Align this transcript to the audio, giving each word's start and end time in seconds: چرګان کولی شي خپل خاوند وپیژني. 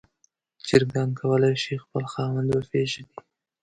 چرګان 0.67 1.09
کولی 1.19 1.53
شي 1.63 1.73
خپل 1.83 2.03
خاوند 2.13 2.49
وپیژني. 2.51 3.15